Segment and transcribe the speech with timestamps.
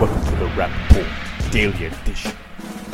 [0.00, 2.30] Welcome to the Rapp Report Daily Edition,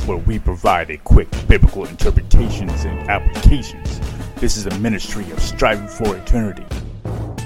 [0.07, 4.01] where we provide a quick biblical interpretations and applications.
[4.41, 6.65] This is a ministry of striving for eternity.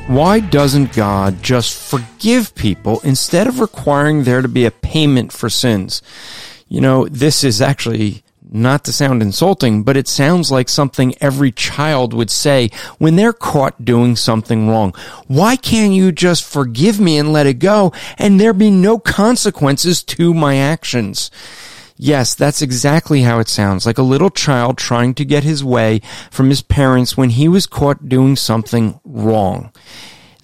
[0.06, 5.50] Why doesn't God just forgive people instead of requiring there to be a payment for
[5.50, 6.00] sins?
[6.68, 8.22] You know, this is actually
[8.52, 13.32] not to sound insulting, but it sounds like something every child would say when they're
[13.32, 14.94] caught doing something wrong.
[15.26, 20.02] Why can't you just forgive me and let it go and there be no consequences
[20.04, 21.30] to my actions?
[22.02, 26.00] Yes, that's exactly how it sounds, like a little child trying to get his way
[26.30, 29.70] from his parents when he was caught doing something wrong.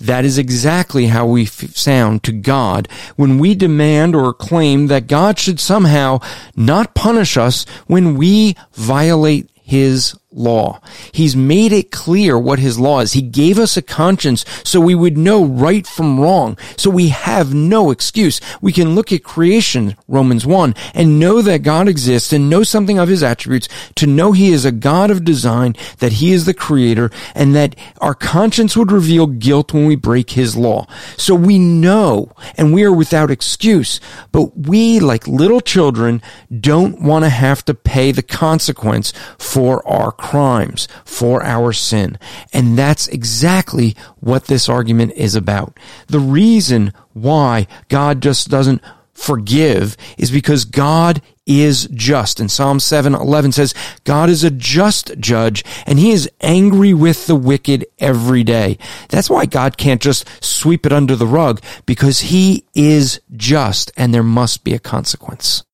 [0.01, 5.07] That is exactly how we f- sound to God when we demand or claim that
[5.07, 6.21] God should somehow
[6.55, 10.81] not punish us when we violate his law.
[11.13, 13.13] He's made it clear what his law is.
[13.13, 16.59] He gave us a conscience so we would know right from wrong.
[16.77, 18.41] So we have no excuse.
[18.61, 22.99] We can look at creation, Romans 1, and know that God exists and know something
[22.99, 26.55] of his attributes, to know he is a God of design, that he is the
[26.55, 30.87] creator, and that our conscience would reveal guilt when we break his law.
[31.17, 34.01] So we know and we are without excuse,
[34.33, 36.21] but we, like little children,
[36.61, 42.19] don't want to have to pay the consequence for our crimes, for our sin.
[42.53, 45.79] And that's exactly what this argument is about.
[46.09, 48.83] The reason why God just doesn't
[49.15, 52.41] forgive is because God is just.
[52.41, 53.73] And Psalm 7:11 says,
[54.03, 58.79] God is a just judge and he is angry with the wicked every day.
[59.09, 64.13] That's why God can't just sweep it under the rug because he is just and
[64.13, 65.66] there must be a consequence.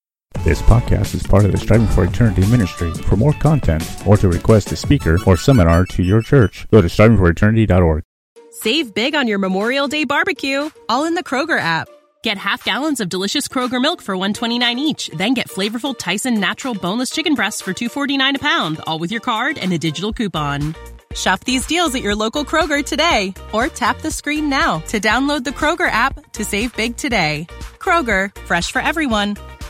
[0.45, 2.93] This podcast is part of the Striving for Eternity ministry.
[2.93, 6.89] For more content or to request a speaker or seminar to your church, go to
[6.89, 8.03] strivingforeternity.org.
[8.51, 11.87] Save big on your Memorial Day barbecue, all in the Kroger app.
[12.25, 16.75] Get half gallons of delicious Kroger milk for 129 each, then get flavorful Tyson natural
[16.75, 20.75] boneless chicken breasts for 249 a pound, all with your card and a digital coupon.
[21.15, 25.45] Shop these deals at your local Kroger today or tap the screen now to download
[25.45, 27.47] the Kroger app to save big today.
[27.79, 29.37] Kroger, fresh for everyone.